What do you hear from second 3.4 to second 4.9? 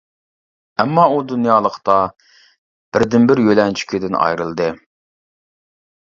يۆلەنچۈكىدىن ئايرىلدى.